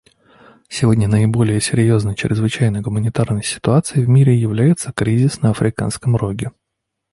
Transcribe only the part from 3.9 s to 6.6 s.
в мире является кризис на Африканском Роге.